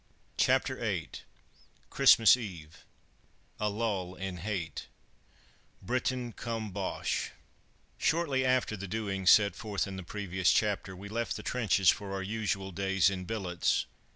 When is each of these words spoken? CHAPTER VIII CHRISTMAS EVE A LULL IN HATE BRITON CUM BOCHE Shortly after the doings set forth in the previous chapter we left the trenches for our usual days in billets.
CHAPTER 0.35 0.77
VIII 0.77 1.11
CHRISTMAS 1.91 2.35
EVE 2.35 2.85
A 3.59 3.69
LULL 3.69 4.15
IN 4.15 4.37
HATE 4.37 4.87
BRITON 5.83 6.31
CUM 6.33 6.71
BOCHE 6.71 7.29
Shortly 7.99 8.43
after 8.43 8.75
the 8.75 8.87
doings 8.87 9.29
set 9.29 9.55
forth 9.55 9.85
in 9.85 9.97
the 9.97 10.01
previous 10.03 10.51
chapter 10.51 10.95
we 10.95 11.07
left 11.07 11.35
the 11.37 11.43
trenches 11.43 11.91
for 11.91 12.13
our 12.13 12.23
usual 12.23 12.71
days 12.71 13.11
in 13.11 13.25
billets. 13.25 13.85